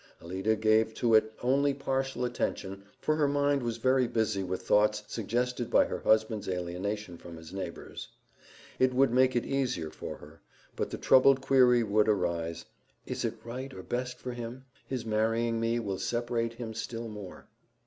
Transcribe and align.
Alida 0.19 0.55
gave 0.55 0.95
to 0.95 1.13
it 1.13 1.31
only 1.43 1.75
partial 1.75 2.25
attention 2.25 2.85
for 2.99 3.15
her 3.17 3.27
mind 3.27 3.61
was 3.61 3.77
very 3.77 4.07
busy 4.07 4.41
with 4.41 4.63
thoughts 4.63 5.03
suggested 5.07 5.69
by 5.69 5.85
her 5.85 5.99
husband's 5.99 6.49
alienation 6.49 7.19
from 7.19 7.37
his 7.37 7.53
neighbors. 7.53 8.07
It 8.79 8.95
would 8.95 9.11
make 9.11 9.35
it 9.35 9.45
easier 9.45 9.91
for 9.91 10.17
her, 10.17 10.41
but 10.75 10.89
the 10.89 10.97
troubled 10.97 11.39
query 11.39 11.83
would 11.83 12.09
arise, 12.09 12.65
"Is 13.05 13.23
it 13.23 13.35
right 13.45 13.71
or 13.75 13.83
best 13.83 14.17
for 14.17 14.31
him? 14.31 14.65
His 14.87 15.05
marrying 15.05 15.59
me 15.59 15.79
will 15.79 15.99
separate 15.99 16.53
him 16.53 16.73
still 16.73 17.07
more." 17.07 17.47